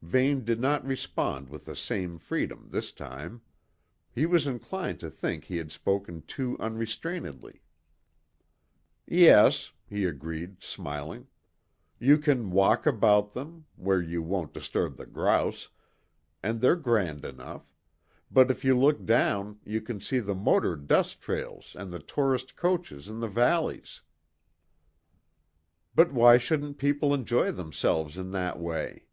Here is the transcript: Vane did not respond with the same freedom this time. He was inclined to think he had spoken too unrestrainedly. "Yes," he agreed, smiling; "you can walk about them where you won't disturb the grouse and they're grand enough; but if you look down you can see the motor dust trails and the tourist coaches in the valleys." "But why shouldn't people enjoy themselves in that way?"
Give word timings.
Vane 0.00 0.42
did 0.42 0.58
not 0.58 0.86
respond 0.86 1.50
with 1.50 1.66
the 1.66 1.76
same 1.76 2.16
freedom 2.18 2.68
this 2.70 2.92
time. 2.92 3.42
He 4.10 4.24
was 4.24 4.46
inclined 4.46 5.00
to 5.00 5.10
think 5.10 5.44
he 5.44 5.58
had 5.58 5.70
spoken 5.70 6.22
too 6.22 6.56
unrestrainedly. 6.58 7.60
"Yes," 9.06 9.72
he 9.86 10.06
agreed, 10.06 10.62
smiling; 10.62 11.26
"you 11.98 12.16
can 12.16 12.52
walk 12.52 12.86
about 12.86 13.32
them 13.32 13.66
where 13.76 14.00
you 14.00 14.22
won't 14.22 14.54
disturb 14.54 14.96
the 14.96 15.04
grouse 15.04 15.68
and 16.42 16.62
they're 16.62 16.76
grand 16.76 17.26
enough; 17.26 17.70
but 18.30 18.50
if 18.50 18.64
you 18.64 18.78
look 18.78 19.04
down 19.04 19.58
you 19.62 19.82
can 19.82 20.00
see 20.00 20.20
the 20.20 20.34
motor 20.34 20.74
dust 20.74 21.20
trails 21.20 21.76
and 21.78 21.92
the 21.92 21.98
tourist 22.00 22.56
coaches 22.56 23.08
in 23.08 23.20
the 23.20 23.28
valleys." 23.28 24.00
"But 25.94 26.12
why 26.14 26.38
shouldn't 26.38 26.78
people 26.78 27.12
enjoy 27.12 27.50
themselves 27.52 28.16
in 28.16 28.30
that 28.30 28.58
way?" 28.58 29.04